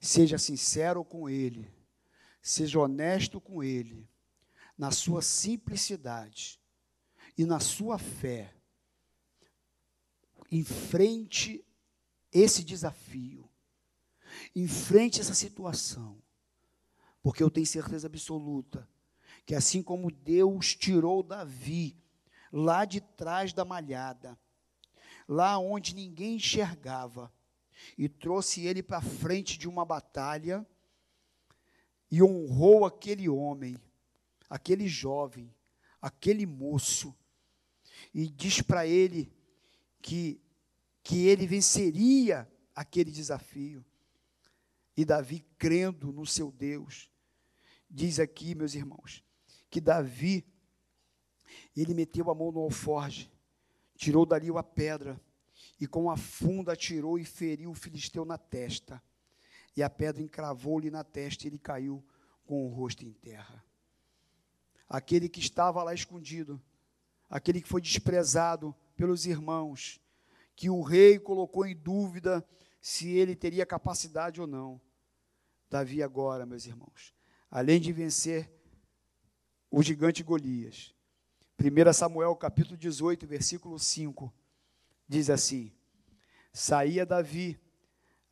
[0.01, 1.73] Seja sincero com Ele,
[2.43, 4.09] seja honesto com Ele,
[4.77, 6.61] na sua simplicidade
[7.39, 8.53] e na sua fé.
[10.51, 11.66] Enfrente
[12.33, 13.49] esse desafio.
[14.55, 16.23] Enfrente essa situação.
[17.23, 18.89] Porque eu tenho certeza absoluta
[19.47, 21.97] que assim como Deus tirou Davi
[22.53, 24.39] lá de trás da malhada,
[25.29, 27.33] lá onde ninguém enxergava,
[27.97, 30.67] e trouxe ele para frente de uma batalha
[32.11, 33.77] e honrou aquele homem,
[34.49, 35.55] aquele jovem,
[36.01, 37.15] aquele moço,
[38.13, 39.33] e diz para ele
[40.01, 40.41] que,
[41.07, 43.85] que ele venceria aquele desafio.
[44.97, 47.09] E Davi, crendo no seu Deus,
[47.89, 49.23] diz aqui, meus irmãos,
[49.71, 50.45] que Davi,
[51.77, 53.31] ele meteu a mão no alforge,
[53.95, 55.21] tirou dali a pedra,
[55.81, 59.01] e com a funda atirou e feriu o filisteu na testa.
[59.77, 62.05] E a pedra encravou-lhe na testa e ele caiu
[62.45, 63.65] com o rosto em terra.
[64.89, 66.61] Aquele que estava lá escondido,
[67.31, 70.01] aquele que foi desprezado pelos irmãos,
[70.57, 72.45] que o rei colocou em dúvida
[72.81, 74.81] se ele teria capacidade ou não.
[75.69, 77.13] Davi agora, meus irmãos,
[77.51, 78.51] além de vencer
[79.71, 80.95] o gigante Golias,
[81.61, 84.33] 1 Samuel capítulo 18, versículo 5,
[85.07, 85.73] diz assim:
[86.53, 87.61] Saía Davi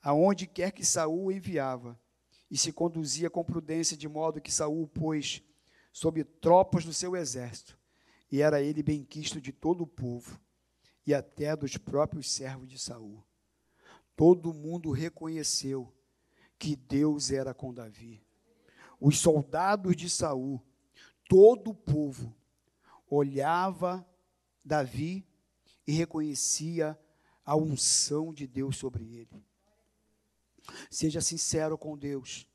[0.00, 2.00] aonde quer que Saul o enviava,
[2.50, 5.42] e se conduzia com prudência de modo que Saul o pôs
[5.92, 7.78] sob tropas do seu exército,
[8.30, 10.40] e era ele benquisto de todo o povo
[11.06, 13.22] e até dos próprios servos de Saul.
[14.16, 15.92] Todo mundo reconheceu
[16.58, 18.22] que Deus era com Davi.
[19.00, 20.62] Os soldados de Saul,
[21.28, 22.34] todo o povo
[23.08, 24.06] olhava
[24.64, 25.26] Davi
[25.86, 26.98] e reconhecia
[27.44, 29.44] a unção de Deus sobre ele.
[30.90, 32.48] Seja sincero com Deus,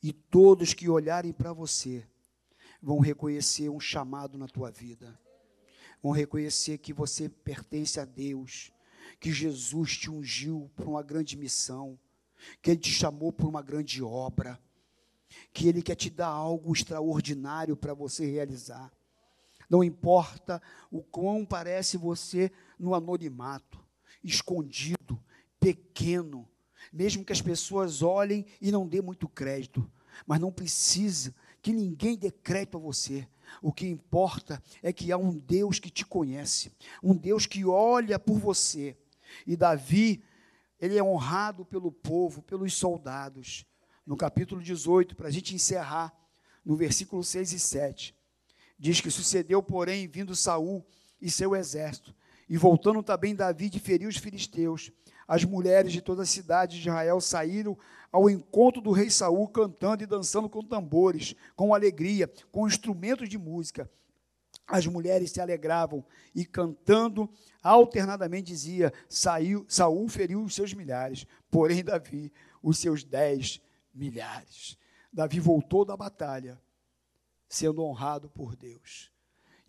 [0.00, 2.06] e todos que olharem para você
[2.80, 5.18] vão reconhecer um chamado na tua vida.
[6.02, 8.72] Vão reconhecer que você pertence a Deus,
[9.18, 11.98] que Jesus te ungiu para uma grande missão,
[12.62, 14.60] que Ele te chamou para uma grande obra,
[15.52, 18.92] que Ele quer te dar algo extraordinário para você realizar.
[19.68, 23.78] Não importa o quão parece você no anonimato,
[24.22, 25.22] escondido,
[25.60, 26.48] pequeno,
[26.92, 29.90] mesmo que as pessoas olhem e não dê muito crédito,
[30.26, 33.28] mas não precisa que ninguém dê crédito a você.
[33.62, 36.72] O que importa é que há um Deus que te conhece,
[37.02, 38.96] um Deus que olha por você.
[39.46, 40.22] E Davi,
[40.80, 43.64] ele é honrado pelo povo, pelos soldados.
[44.06, 46.14] No capítulo 18, para a gente encerrar,
[46.64, 48.14] no versículo 6 e 7,
[48.78, 50.84] diz que sucedeu, porém, vindo Saul
[51.20, 52.14] e seu exército,
[52.48, 54.90] e voltando também Davi de ferir os filisteus,
[55.28, 57.76] as mulheres de toda a cidade de Israel saíram
[58.10, 63.36] ao encontro do rei Saul, cantando e dançando com tambores, com alegria, com instrumentos de
[63.36, 63.90] música.
[64.66, 66.02] As mulheres se alegravam
[66.34, 67.28] e cantando
[67.62, 73.60] alternadamente dizia: Saiu, Saul feriu os seus milhares, porém Davi os seus dez
[73.94, 74.78] milhares.
[75.12, 76.58] Davi voltou da batalha,
[77.46, 79.10] sendo honrado por Deus.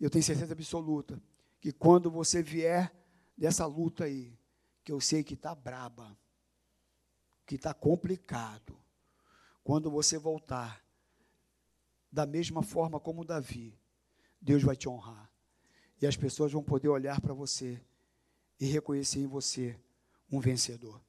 [0.00, 1.20] Eu tenho certeza absoluta
[1.60, 2.90] que quando você vier
[3.36, 4.39] dessa luta aí,
[4.84, 6.16] que eu sei que está braba,
[7.46, 8.76] que está complicado,
[9.62, 10.84] quando você voltar,
[12.10, 13.78] da mesma forma como Davi,
[14.40, 15.30] Deus vai te honrar.
[16.00, 17.80] E as pessoas vão poder olhar para você
[18.58, 19.78] e reconhecer em você
[20.30, 21.00] um vencedor.